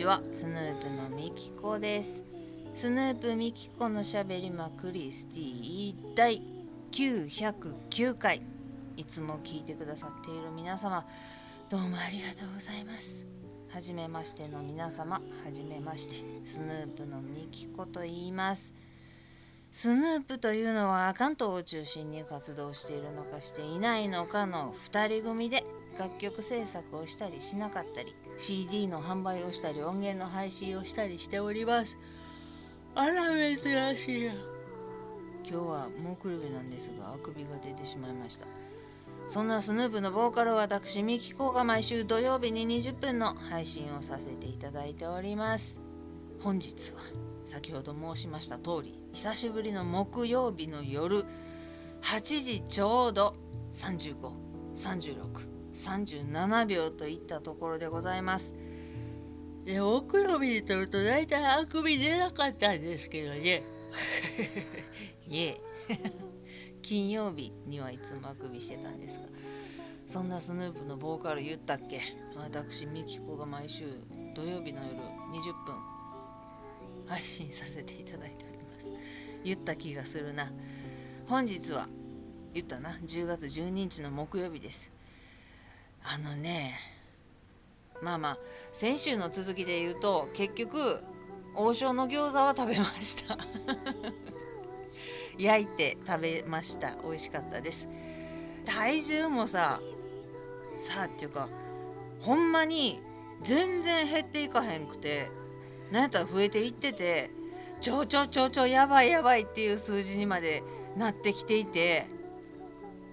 [0.00, 2.24] ちはスヌープのみきこです。
[2.74, 6.40] スヌープみきこのしゃべりまクリスティ第
[6.90, 8.40] 909回。
[8.96, 11.06] いつも聞いてくださっている皆様。
[11.68, 13.26] どうもありがとうございます。
[13.68, 15.16] はじめましての皆様。
[15.16, 16.14] はじめまして。
[16.46, 18.72] スヌープのみきこと言います。
[19.70, 25.62] スヌープというのは関東を中心に活動しているのかしていないのかの2人組で
[26.00, 31.98] 楽曲制作をしたりしなかったり CD の販売をしたり音源の配信をしたりしております。
[32.94, 33.58] あら珍
[33.96, 34.32] しい今
[35.44, 38.46] 日は木曜日なんですがあくびが出てしまいました。
[39.28, 45.78] そんなスヌープのボーカルは私ミキコが毎週土曜日に20分の配信をさせていただいております。
[46.42, 47.02] 本日は
[47.44, 51.26] 先ほど申しました通り久しぶりの木曜日の夜
[52.00, 53.34] 8時ちょうど
[53.74, 55.29] 3536
[55.74, 58.54] 37秒といったところでございます。
[59.64, 63.62] で木曜日に撮ると大体あくび出なかったんですけどね。
[65.28, 65.60] い え。
[66.82, 69.26] 金曜日にはいつもあくびしてたんですが。
[70.06, 72.00] そんなスヌープのボーカル言ったっけ？
[72.36, 73.84] 私ミキコが毎週
[74.34, 74.96] 土曜日の夜
[75.38, 75.74] 20分。
[77.06, 78.90] 配信させていただいております。
[79.44, 80.50] 言った気がするな。
[81.26, 81.88] 本日は
[82.54, 82.98] 言ったな。
[83.04, 84.90] 10月12日の木曜日です。
[86.02, 86.78] あのね
[88.02, 88.38] まあまあ
[88.72, 91.00] 先週の続きで言うと結局
[91.54, 93.36] 王将の餃子は食べました。
[95.38, 96.94] 焼いて食べました。
[97.02, 97.88] 美味しかったです。
[98.64, 99.80] 体重もさ
[100.82, 101.48] さあっていうか
[102.20, 103.00] ほんまに
[103.42, 105.30] 全然減っていかへんくて
[105.90, 107.30] なんやったら増えていってて
[107.80, 110.62] ちょちょちょちょやばいやばいっていう数字にまで
[110.96, 112.06] なってきていて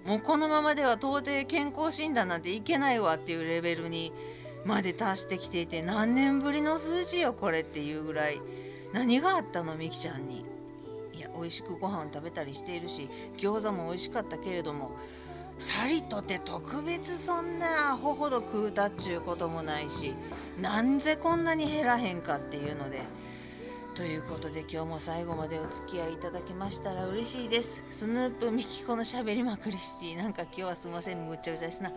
[0.08, 4.14] もうこのままでは到底健康診断なんていけないわっていうレベルに
[4.64, 8.40] まで達してきていて何年ぶりの数字よこれっていうぐらい。
[8.94, 10.46] 何があったのみきちゃんに。
[11.14, 14.92] いや美味しくご飯食べたりしているし餃子も美味しかったけれども
[15.60, 20.14] さりとて特別そんなアホほど食うたっちゅうこともないし
[20.62, 23.02] なんぜこんなに減らへんかっていうので
[23.98, 27.82] ということで今日も最後までお付き合いいただきましたら嬉しいです。
[27.92, 31.26] スヌープミキコのしゃべりまくりシティなんか今日はすいません。
[31.26, 31.92] むっちゃくちゃですな。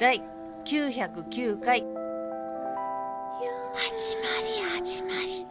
[0.00, 0.22] 第
[0.64, 1.82] 909回。
[3.76, 5.44] 始まり始まり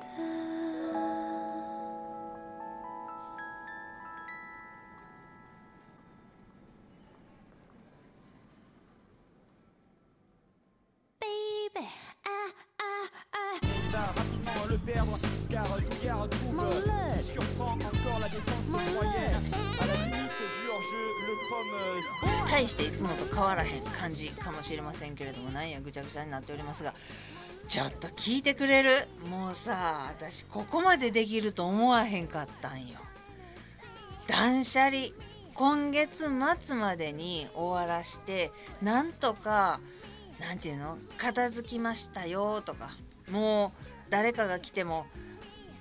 [22.50, 26.94] 大していつもと変わらへん感じかもしれませんけれどもなんやぐちゃぐちゃになっておりますが
[27.68, 29.08] ちょっと聞いてくれる？
[29.30, 33.00] もうさ私ここまでできると思わへんかったんよ。
[34.28, 35.08] 断捨離
[35.56, 36.30] 今月
[36.62, 38.52] 末までに終わらして
[38.82, 39.80] なんとか
[40.40, 40.98] なんていうの？
[41.18, 42.92] 片付きましたよとか
[43.32, 45.08] もう誰かが来ても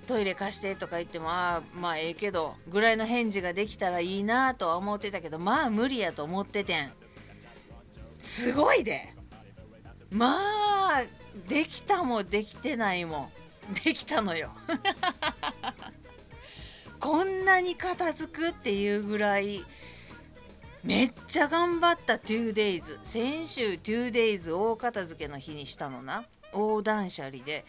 [0.03, 6.91] トイレ貸してとか言ってもああまあええけどぐらいの返事ができたらいいなとは思ってたけどまあ無理やと思っててん。
[8.21, 9.13] すごいで。
[10.11, 11.03] まあ
[11.47, 13.31] できたもできてないも
[13.83, 14.51] できたのよ。
[16.99, 19.65] こんなに片付くっていうぐらい
[20.83, 26.25] めっちゃ頑張った 2days 先週 2days 大片付けの日にしたのな。
[26.53, 27.65] 大断捨離で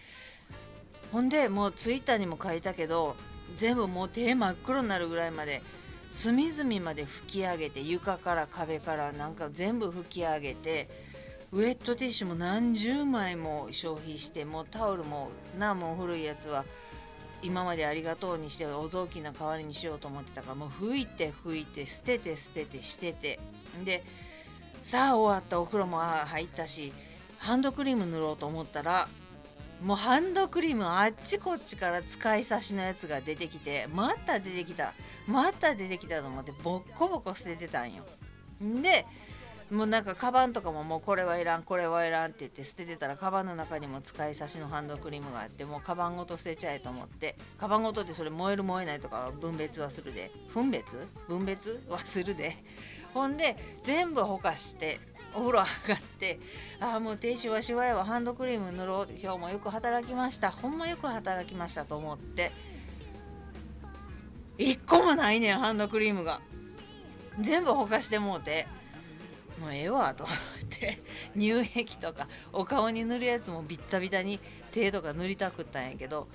[1.14, 3.14] ほんでもうツイッターにも書いたけど
[3.56, 5.62] 全部もう手真っ黒になるぐらいまで
[6.10, 10.88] 隅々まで拭き上げて床から壁からなんか全部拭き上げて
[11.52, 16.64] ウェットティッシュも何十枚も消費してもうタオルもなもう古いやつは
[17.44, 23.38] 今までありがとうにしてお雑巾の代わりにしようと思ってたからもう拭いて拭いて捨てて捨ててしてて。
[23.84, 24.02] で
[24.82, 26.92] さあ終わったお風呂も入ったし
[27.38, 29.08] ハンドクリーム塗ろうと思ったら
[29.82, 34.94] もうハンドクリームあっちこっちから使い差しのやつが出てきてまた出てきた。
[35.26, 38.04] また出てきたと思ってボッコボコ捨ててたんよ。
[38.82, 39.06] で
[39.70, 50.30] もうなんかカバンとかももうこれはいらんこれはいらんって言って捨ててたらカバンの中にも使い差しのハンドクリームがあってもうカバンごと捨てちゃえと思ってカバンごとってそれ燃える燃えないとか分別はするで。
[50.52, 50.98] 分別？
[51.26, 51.82] 分別？
[51.88, 52.56] はするで。
[53.14, 54.98] ほんで全部ほかして
[55.34, 55.66] お風呂上がっ
[56.18, 56.38] て
[56.80, 62.52] ああもう亭主はしわやわハンドクリーム塗ろう今日もよく働きましたほんまよく働きましたと思って。
[64.58, 66.40] 1個もないねんハンドクリームが。
[67.40, 68.66] 全部ほかしてもうて。
[69.60, 70.36] もうええわと思っ
[70.70, 71.02] て。
[71.34, 74.38] 乳液とかお顔に塗るやつもビッタビタに
[74.72, 76.28] 手とか塗りたくったんやけど。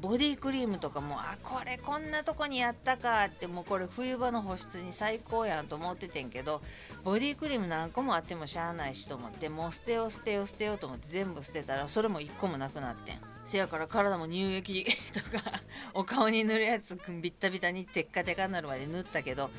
[0.00, 6.60] ボディクリームとかもあこれこんなとこにやったかってもうこれ冬場の保湿に最高やんと思っててんけど
[7.04, 13.18] ボディクリーム何個もあってもしゃあないしと思ってもう捨てよう捨てよう捨てようと思って全部捨てたらそれも1個もなくなってん。
[13.44, 15.60] せやから体も乳液 とか
[15.94, 19.50] お顔に塗るやつビッタビタにテッカテカになるまで塗ったけど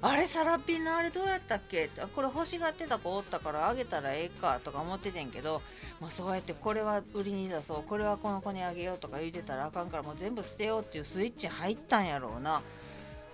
[0.00, 1.88] あれサラピンのあれどうやったっけ？
[2.16, 5.62] これ欲しがってた子おったからあげたらええかとか思っててんけど、
[6.02, 12.60] まあ、そうやってこれは売りに出そうこれはこの子にあげようとか言うてたらあかんからもう全部捨てようっていうスイッチ入ったんやろうな。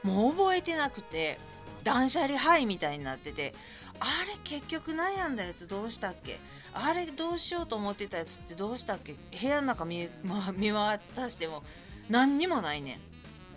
[0.03, 1.39] もう覚えてなくて
[1.83, 3.55] 断捨離ハイみたいになってて
[3.99, 6.39] あれ結局悩んだやつどうしたっけ？
[6.75, 9.15] あれどうしようと思ってたやつってどうしたっけ？
[9.41, 11.63] 部屋の中見,、まあ、見渡しても
[12.11, 12.99] 何にもないねん。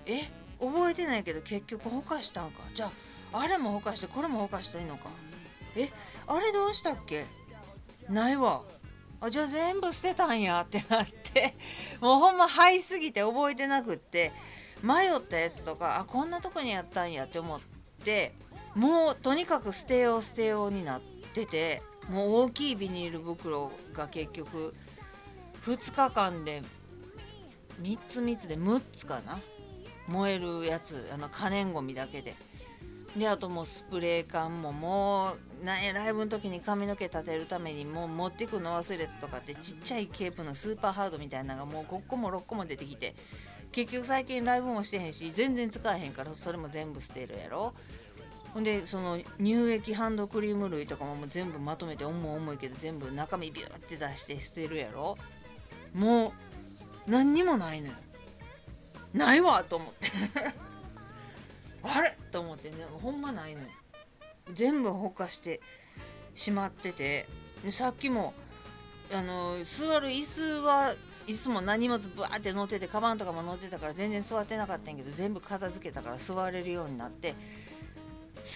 [0.05, 0.31] え？
[0.61, 2.61] 覚えてないけど結局ほかしたんか？
[2.73, 2.89] じゃ
[3.33, 5.09] ああれもほかしてこれもほかしたらいいのか？
[5.75, 5.91] え？
[6.27, 7.25] あれどうしたっけ？
[8.09, 8.63] ないわ。
[9.21, 11.53] あじゃあ全部捨てたんやってなって
[12.01, 14.31] もうほんまハイすぎて覚えてなくって
[14.83, 17.61] 迷ったやつとかあこんなとこにやったんやって思っ
[18.03, 18.33] て
[18.73, 24.73] もうとにかく捨てよう捨てようになっててもう大きいビニール袋が結局
[25.65, 26.63] 2日間で
[27.79, 29.39] 3つ3つで6つかな
[30.07, 32.35] 燃えるやつあの可燃ごみだけで。
[33.17, 43.15] であともうスプレー缶ももうなライブの時に髪の毛立てるためにもう持ってくの忘れたとかってちっちゃいケープのスーパーハードみたいなのがもう5個も6個も出てきて
[43.71, 47.73] 結局最近ライブもしてへんし全然使えへんからそれも全部捨てるやろ。
[48.53, 55.17] ほんでその乳液ハンドクリーム類とかももう全部まとめて重い重いけど全部中身ビューって出して捨てるやろ。
[55.93, 56.33] も
[57.07, 57.93] う何にもないのよ。
[59.13, 60.11] ないわと思って。
[61.83, 63.67] あれと思ってねほんまないのよ。
[64.53, 65.61] 全部ほかして
[66.35, 67.27] しまってて
[67.69, 68.33] さっきも
[69.13, 70.95] あの座る椅子は
[71.27, 77.35] いつも何物ぶわって乗っててカバンとかも乗ってたから全然座ってなかったんやけど全部片付けたから座れるようになって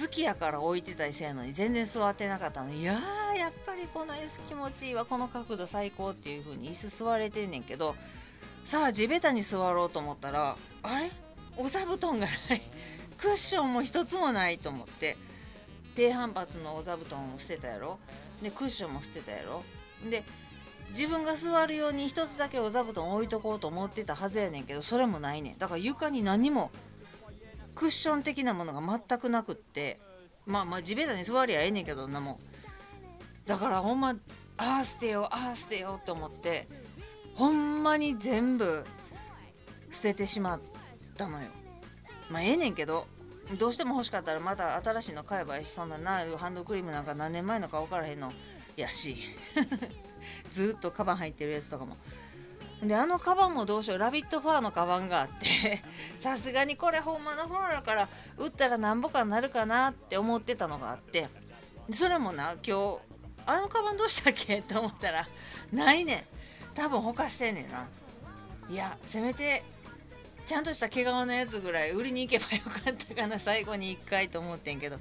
[0.02, 2.74] 好きやから置いてたりせやのに全然座ってなかったの。
[2.74, 5.06] いやーやっぱりこの椅子気持ちいいわ。
[5.06, 7.96] この角度最高っていう風に椅子座れてんねんけど
[8.66, 11.12] さあ地べたに座ろうと思ったらあれ？
[11.56, 12.62] お座布団がない。
[13.18, 15.18] クッションも一つもないと思って。
[15.96, 17.98] 低反発のお座布団を捨てたやろ？
[18.44, 19.64] でクッションも捨てたやろ？
[20.10, 20.24] で
[20.92, 25.58] 自分が座るように一つだけお座布団置いとこうと思ってたはずやねんけどそれもないねん。
[25.58, 26.72] だから床に何も
[27.74, 30.00] クッション的なものが全くなくって
[30.46, 32.34] まあまあ地べたに座りゃええねんけどなも。
[32.34, 32.36] ん
[33.46, 34.16] だからほんま
[34.58, 36.68] ああ捨てようああ捨てようと思って
[37.34, 38.84] ほんまに全部
[39.92, 40.60] 捨ててしまっ
[41.18, 41.48] たのよ。
[42.30, 43.08] まあええねんけど
[43.54, 48.32] どうしても欲しかったらまた新しいの買えばいいしそんななハンドクリームなんか何年前のか分からへんの
[48.76, 49.18] やし。
[50.54, 51.98] ずっとカバン入ってるやつとかも。
[52.84, 53.98] であのカバンもどうしよう。
[53.98, 55.82] ラビットファーのカバンがあって。
[56.20, 61.28] さすがにこれほんまの本だから売ったらなんぼかになるかなって思ってたのがあって。
[61.94, 63.00] それもな今日
[63.46, 64.58] あのカバンどうしたっけ？
[64.60, 65.28] って思ったら
[65.72, 66.26] ないねん。
[66.74, 67.88] 多分ほかしてんねんな。
[68.70, 69.64] いやせめて
[70.46, 74.98] ちゃんとした毛皮のやつぐらい売りに行けばよかったかな最後に1回と思ってんけど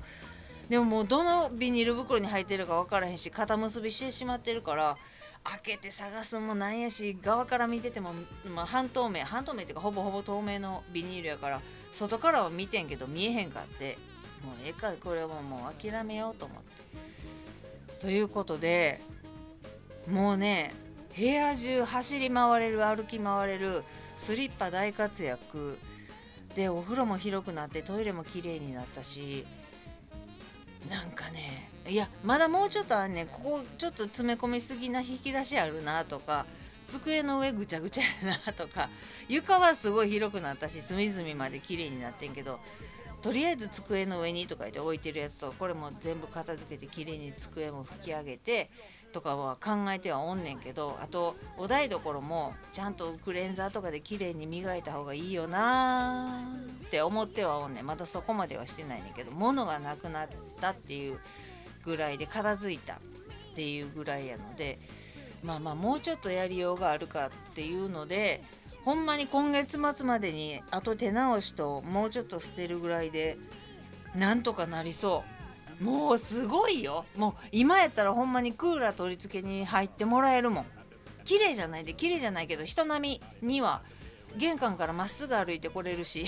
[0.68, 4.96] でももうどのビニール袋に入ってるか分からへんし肩結びしてしまってるから
[5.44, 8.14] 開けて探すもなんやし側から見てても、
[8.54, 11.60] まあ、半透明半透明っていうかほぼほぼ透明のビニールやから
[11.92, 13.98] 外からは見てんけど見えへんかって
[14.42, 16.74] もうええかこれはもう諦めようと思って。
[18.00, 19.00] ということで
[20.10, 20.74] もうね
[21.16, 23.84] 部屋中走り回れる歩き回れる
[24.18, 25.78] スリッパ大活躍。
[26.56, 29.46] でお風呂も広くなってトイレも綺麗になったし。
[30.90, 33.26] なんかねいやまだもうちょっとあんねん。
[33.26, 36.46] ここちょっと詰め込みすぎな引き出しあるなとか
[36.88, 38.90] 机の上ぐちゃぐちゃやなとか
[39.28, 42.60] 床はすごい広くなったし隅々まで綺麗になってんけど
[43.22, 48.70] とりあえず机の上にとか言って置いてるやつとこれも全部片付けて綺麗に机も拭き上げて
[49.14, 56.50] とかは考えてはおんねんけどあとお台所もちゃんとクレンザーとかで綺麗に磨いた方がいいよな
[56.84, 57.86] って思ってはおんねん。
[57.86, 60.28] まだそこまではしてないねんけど物がなくなっ
[60.60, 61.20] たっていう
[61.84, 62.96] ぐらいで片付いたっ
[63.54, 64.80] ていうぐらいやので
[65.44, 68.42] まあまあもうちょっとやりようがあるかっていうので
[68.84, 73.38] ほんまに今月末までにあと手直しともうちょっと捨てるぐらいで
[74.16, 75.33] なんとかなりそう。
[75.80, 77.04] もうすごいよ。
[77.16, 80.66] もう今やったらほんまにクーラー取り付けに入ってもらえるもん。
[81.24, 83.82] 綺麗じゃないで綺麗じゃないけど人並みには
[84.36, 86.26] 玄関からまっすぐ歩いてこれるし。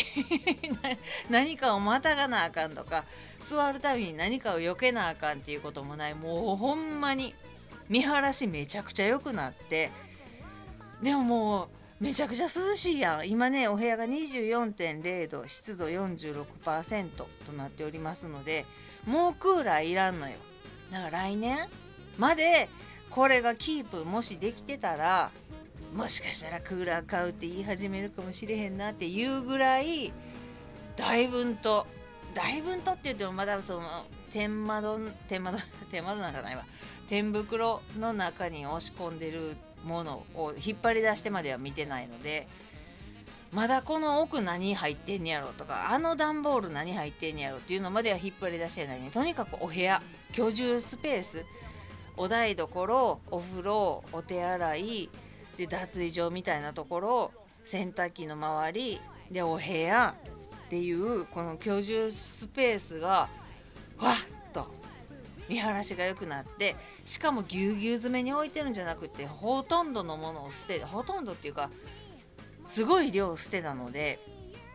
[1.28, 3.04] 何かをまたがなあかんとか
[3.48, 6.14] 座るたびに何かを避けなあかんっていうこともない。
[6.14, 7.34] もうほんまに
[7.88, 9.90] 見晴らしめちゃくちゃ良くなって。
[11.02, 13.28] でももうめちゃくちゃ涼しいやん。
[13.28, 17.26] 今ねお部屋が24.0度湿度46%と
[17.56, 18.66] なっておりますので
[19.06, 20.34] もうクーラーいらんのよ。
[20.92, 21.58] だから来年
[22.18, 22.68] まで
[23.10, 25.30] これがキープもしできてたら
[25.94, 30.12] もしかしたらクーラー買うって言い始めるかもしれへんなっていうぐらい
[30.96, 31.86] 大分と
[32.34, 34.98] 大分とって言ってもまだその天窓
[35.28, 35.58] 天窓
[35.90, 36.64] 天窓なんかないわ。
[37.08, 42.48] 天袋の中に押し込んでるものを引っ張り出してまでは見てないので
[43.52, 49.10] まだこの奥何入ってんねやろとかあの段ボール何入ってんねやろっていうのまでは引っ張り出してないね。
[49.12, 51.44] とにかくお部屋居住スペース
[52.16, 55.08] お台所お風呂お手洗い
[55.56, 57.32] で脱衣所みたいなところ
[57.64, 59.00] 洗濯機の周り
[59.30, 60.14] でお部屋
[60.66, 63.28] っていうこの居住スペースが
[63.98, 64.66] わっと
[65.48, 71.70] 見晴らしが良くなってしかもぎゅうぎゅう詰めに置いてるんじゃなくてほとんどのものを捨てほとんどっていうか
[72.68, 74.18] すごい量捨てたので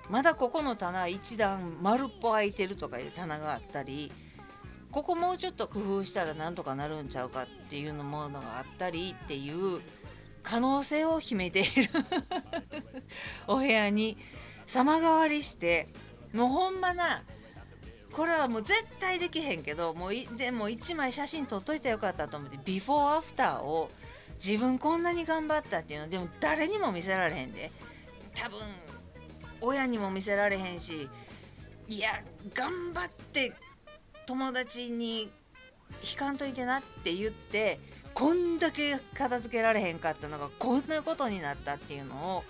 [0.10, 4.12] まだここの棚一段丸っぽ空いてるとかいう棚があったり
[4.91, 9.79] ここもうちょっと工夫したらなんとかなるんちゃうかっていうのものがあったりっていう
[10.43, 11.89] 可能性を秘めている
[13.48, 14.17] お部屋に
[14.67, 15.88] 様変わりして
[16.33, 17.24] もうほんまな
[18.12, 23.89] これはもう絶対できへんけどもうでも1枚写真撮っといたらよかったと思ってビフォーアフターを
[24.43, 27.71] 自分こんなに頑張ったっていうのでも誰にも見せられへんで。
[28.33, 28.60] 多分
[29.62, 31.07] 親にも見せられへんし
[31.88, 32.21] いや
[32.53, 33.53] 頑張って
[34.25, 35.29] 友達に
[36.03, 37.79] 引かんといてなって言って
[38.13, 42.43] こんだけ片付けられへんかったのがこんなことになったっていうのを、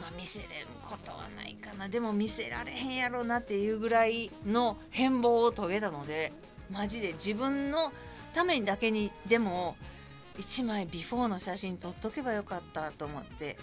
[0.00, 1.88] まあ、見せれることはないかな。
[1.88, 6.32] でも見せられへんやろうなっていうぐらいの変貌を遂げたので
[6.70, 7.92] マジで自分の
[8.34, 9.76] ためにだけにでも
[10.38, 13.56] 1枚ビフォーの写真撮っとけばよかったと思って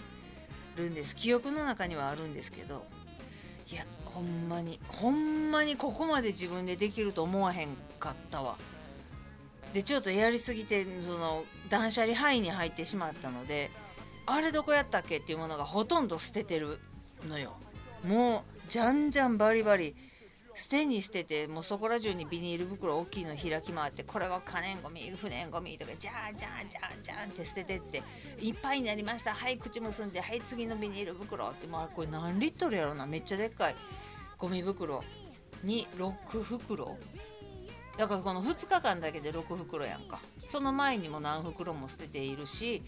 [0.76, 1.16] るんです。
[1.16, 2.84] 記憶の中にはあるんですけど。
[3.70, 7.68] いやほんまにほんまにここまで自分でできると思わへん
[7.98, 8.56] かったわ。
[9.74, 13.70] でちょっとやりすぎてその断捨離範囲に入ってしまったので
[14.24, 16.78] あれどこやったっけっていうものがほとんど捨ててる
[17.28, 17.56] のよ。
[18.04, 19.96] もうじゃんじゃんバリバリ
[20.56, 28.02] 捨てに捨ててもうそこら中にビニール袋大きいの開き回ってこれは可燃ごみ不燃ごみとかじゃあじゃあじゃあじゃあって捨ててって
[28.40, 29.34] いっぱいになりました。
[29.34, 33.04] はい口結んではい次のビニール袋ってまあこれ何リットルやろな。
[33.04, 33.76] めっちゃでっかい
[34.38, 35.04] ゴミ袋
[35.62, 36.96] に6袋。
[37.98, 40.20] だからこの2日間だけで6袋やんか。
[40.48, 42.82] その前にも何袋も捨てているし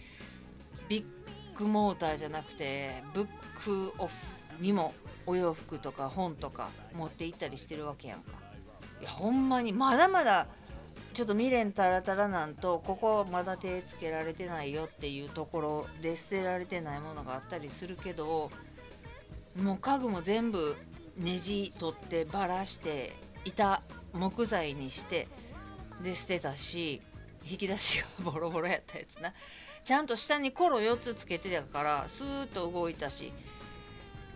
[0.89, 3.27] ビッグモーターじゃなくてブッ
[3.63, 4.15] クオフ
[4.59, 4.95] にも
[5.27, 8.33] お洋服とか本とか持って行ったりしてるわけやんか。
[9.01, 10.47] いやほんまにまだまだ
[11.15, 18.51] ちょっと未練たらたらなんとここまだ手つけられてないよっていうところで捨てられてないものがあったりするけど
[19.61, 20.77] もう家具も全部
[21.17, 25.29] ネジ取ってばらして板木材にして
[26.03, 27.03] で捨てたし
[27.45, 29.33] 引き出しがボロボロやったやつな。
[29.85, 33.33] ちゃんと下にコロ4つつけてたからスーッと動いたし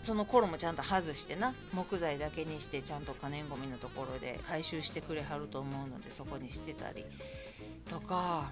[0.02, 7.04] その頃もちゃんと外してな木材だけにしてちゃんと可燃ごみのところで回収してくれはると思うのでそこに捨てたり
[7.88, 8.50] とか。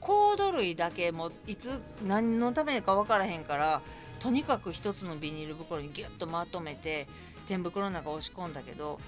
[0.00, 1.70] コード類だけもいつ
[2.06, 3.82] 何のためか分からへんから
[4.18, 7.06] とにかく1つのビニール袋にギュッとまとめて
[7.48, 8.98] 天袋の中押し込んだけど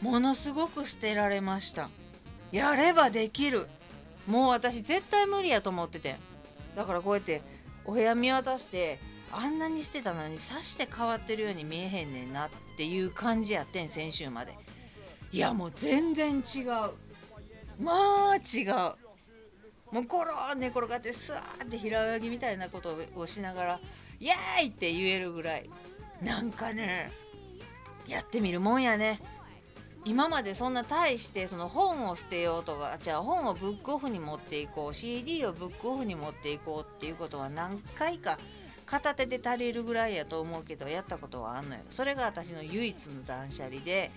[0.00, 1.88] ものすごく捨てられました。
[2.52, 3.66] やればできる。
[4.26, 6.16] もう私絶対無理やと思ってて
[6.74, 7.42] だからこうやって
[7.84, 8.98] お部屋見渡して
[9.32, 14.56] あんなにしてたのに刺して変わってるように見えへんねんなっていう感じやってん先週まで。
[15.32, 16.66] いやもう全然違う。
[17.82, 18.74] まあ違う。
[19.92, 23.80] もうコロー寝転がってスワーって平泳ぎみたいなことをしながら
[24.18, 25.68] イエーイって言えるぐらい。
[26.22, 27.12] なんかね
[28.06, 29.20] やってみるもんやね。
[30.06, 38.38] 今までそんな大してその本を捨てようとかじゃあ本をブックオフに持っていこう CD をブックオフに持っていこうっていうことは何回か
[38.86, 41.82] 片手で足りるぐらいやと思うけどやったことはあんのよ。
[41.90, 44.10] それが私の唯一の断捨離で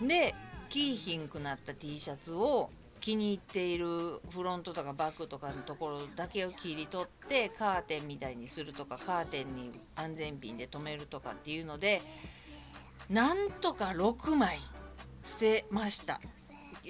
[0.00, 0.34] で
[0.68, 12.00] キーヒンくなった T シャツを気に入っているフロントとかバッグとかのところだけを切り取ってカーテンみたいにするとかカーテンに安全ピンで留めるとかっていうので
[13.10, 14.58] なんとか6枚
[15.24, 16.20] 捨てました。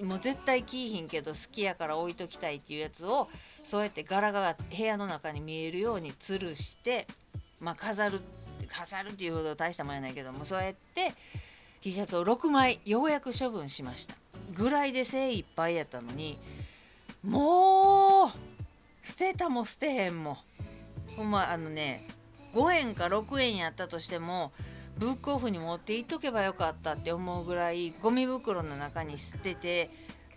[0.03, 3.29] もう絶対着いひんけど好きやから置いときたいっていうやつを
[3.65, 7.07] そうやって柄が部屋の中に見えるように吊るして
[7.65, 8.21] まあ、飾る
[8.69, 11.13] 飾るっていうほど大したもんやないけどもそうやって
[11.81, 14.15] T シャツを6枚ようやく処分しました。
[14.55, 16.39] ぐらいで精いっぱいやったのに
[17.23, 18.29] もう
[19.07, 20.39] 捨てたも捨てへんも
[21.17, 22.07] ほんまあのね
[22.53, 24.53] 5円か6円やったとしても
[24.99, 29.91] ブックオフに持っていっとけばよかったって思うぐらいゴミ袋の中に捨てて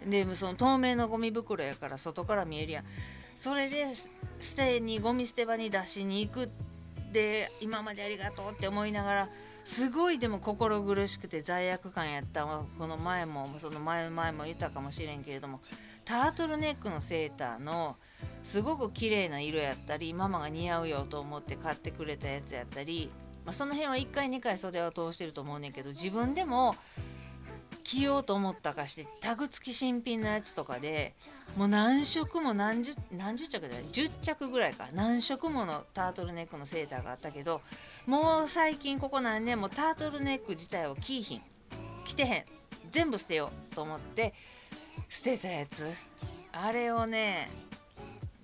[0.06, 2.86] でその透明のゴミ袋やから外から見えるやん。
[3.38, 3.86] それで
[4.40, 6.50] 捨てにゴミ捨て場に出しに行く
[7.14, 9.30] で今までありがとうって思いながら
[9.64, 15.60] すごいでも心苦しくて罪悪感やったこの前もその前前も言ったかもしれんけれども
[16.04, 17.98] タートルネックのセーターの
[18.44, 23.12] すごく綺麗な色やったりママが似合うよと思って買ってくれたやつやったり、
[23.46, 26.76] まあ、その辺は1回2回袖は通してると思うねんけど自分でも
[27.88, 31.14] 着ようと思ったかしてタグ付き新品のやつとかで
[31.56, 33.84] もう何色も何十何十着だよ。
[33.94, 34.90] 10着ぐらいか。
[34.94, 37.62] 何色ものタートルネックのセーターがあったけど
[38.06, 41.42] もう最近ここ何年もタートルネック自体を着いひん。
[42.06, 42.46] 着てへん。
[42.92, 44.34] 全部捨てようと思って
[45.08, 45.90] 捨てたやつ。
[46.52, 47.50] あれをね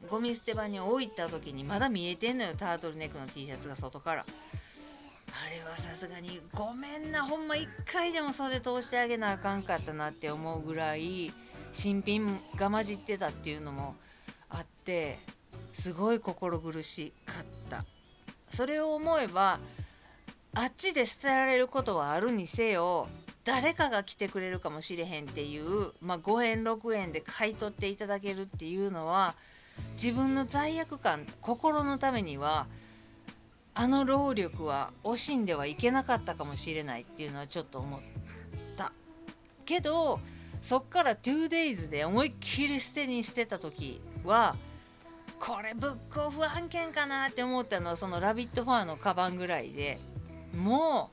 [0.09, 2.53] ゴミ捨て場に置いた時にまだ見えてんのよ。
[2.57, 4.25] タートルネックの T シャツが外から。
[5.33, 11.33] あれはさすがにごめんなほんま1回でも袖通してあげなあかんかったなって思うぐらい
[11.73, 13.95] 新品が混じってたっていうのも
[14.49, 15.19] あって
[15.73, 17.35] すごい心苦しかっ
[17.69, 17.85] た。
[18.51, 19.59] それを思えば
[20.53, 23.07] あっちで捨てられることはあるにせよ
[23.43, 29.33] 誰かが来てくれるかもしれへんっていう、まあ、5円6円で買い取っていただけるっていうのは
[29.93, 32.67] 自分の罪悪感心のためには
[33.75, 37.99] あの労力は惜しんではいけなかったかもしれないっていうのはちょっと思っ
[38.77, 38.91] た。
[39.65, 40.19] けど
[40.61, 44.55] そっから 2days で思いっきり捨てに捨てた時は
[45.39, 49.97] これブックオフ案件かなって思ったのはそのラビットファーのカバンぐらいで
[50.55, 51.11] も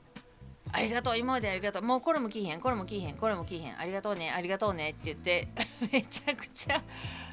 [0.73, 1.17] ありがとう。
[1.17, 1.81] 今までありがとう。
[1.81, 2.61] もうこれも着いへん。
[2.61, 3.15] これも着いへん。
[3.15, 3.79] これも着いへん。
[3.79, 4.31] ありがとうね。
[4.31, 4.91] ありがとうね。
[4.91, 5.47] って言って
[5.91, 6.81] めちゃくちゃ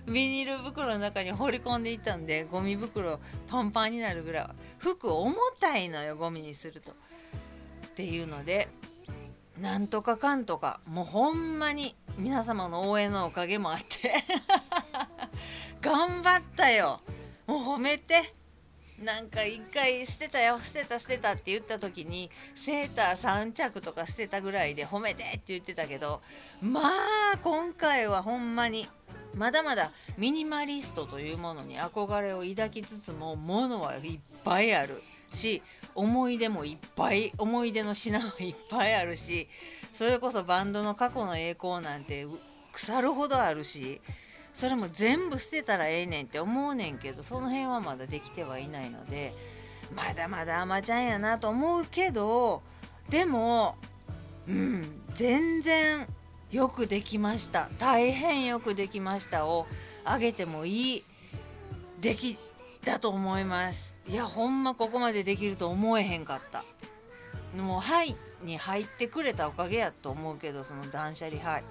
[0.07, 4.48] ビニール袋の中に放り込んでいったんでゴミ袋パンパンになるぐらい
[4.79, 6.92] 服重たいのよゴミにすると。
[6.92, 6.94] っ
[7.94, 8.68] ていうので
[9.59, 14.24] なんとかかんとかもうほんまに皆様の応援のおかげもあって。
[15.81, 17.01] 頑張ったよ。
[17.46, 18.38] もう褒めて。
[19.02, 26.20] なんか一回捨てたよ捨てた捨てたって言った時にセーター3着とか捨てたぐらいで褒めてって言ってたけど
[26.61, 26.80] ま
[27.34, 28.88] あ今回はほんまに
[29.37, 35.00] まだまだミニマリストというものに憧れを抱きつつも物はいっぱいある
[35.32, 35.62] し
[35.94, 39.48] 思い出もいっぱい思い出の品はいっぱいあるし
[39.94, 42.26] それこそバンドの過去の栄光なんて
[42.72, 44.00] 腐るほどあるし
[44.58, 49.32] それも全部捨てたらええねんって思うねんけどその辺はまだできてはいないので
[49.94, 52.60] まだまだ甘ちゃんやなと思うけど
[53.08, 53.76] でも
[54.48, 56.08] うん全然
[56.50, 57.68] よくできました。
[57.78, 59.46] 大変よくできました。
[59.46, 59.66] を
[60.04, 61.04] あげてもいい。
[62.00, 62.38] 出来
[62.84, 63.94] だと思います。
[64.08, 66.64] いやほんまここまでできると思えへんかった。
[67.56, 71.64] もう「はい」に入ってくれたおかげやと思うけどその断捨離「はい」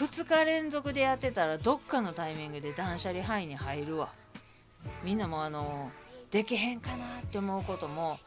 [0.00, 4.08] 2日連続でやってたらどっかのタイミングで断捨離範囲に入るわ。
[5.04, 5.90] みんなもあの
[6.30, 8.18] できへんかなって思うことも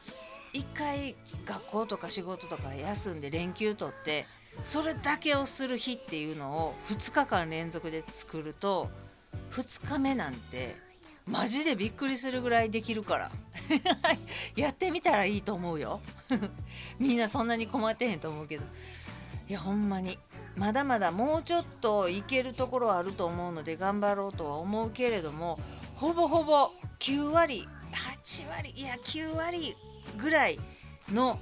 [0.53, 1.15] 1回
[1.47, 4.27] 学校とか仕事とか休んで連休取って
[4.63, 8.91] それだけをする日っていうのを2日間連続で作ると
[9.53, 10.75] 2日目なんて
[11.25, 13.31] マジでびっくりするぐらいできるから。
[14.55, 16.01] やってみたらいいと思うよ。
[16.99, 18.63] みんなそんなに困ってへんと思うけど。
[19.49, 20.19] いやほんまに。
[20.55, 25.59] まだまだもうちょっといけるところはあると思うので頑張ろうとは思うけれども
[25.95, 29.75] ほぼほぼ9割8割いや9割
[30.17, 30.59] ぐらい
[31.11, 31.39] の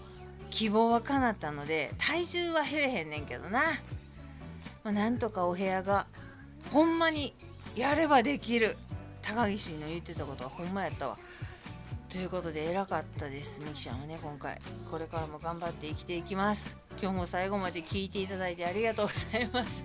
[0.49, 3.61] 希望は叶ったので体重は減れへんねんけどな、
[4.83, 6.07] まあ、なんとかお部屋が
[6.71, 7.33] ほんまに
[7.75, 8.77] やればできる。
[9.21, 11.17] 高岸の言ってたことはほんまやったわ。
[12.11, 14.59] ということで偉かったですみきちゃんはね今回。
[14.91, 16.75] これからも頑張って生きていきます。
[17.01, 19.81] 今日も最後まで聞いていただいてありがとうございます。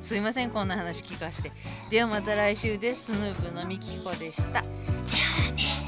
[0.00, 1.50] すいませんこんな話聞かして。
[1.90, 3.06] ではまた来週です。
[3.06, 4.62] スヌープのみきこでした。
[4.62, 4.70] じゃ
[5.48, 5.84] あね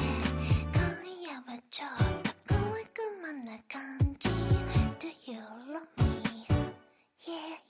[0.74, 0.83] 今
[1.22, 1.88] 夜はちょっ
[2.48, 2.74] と怖く
[3.22, 4.28] もな感じ。
[4.28, 6.46] Do you love me?
[7.20, 7.69] Yeah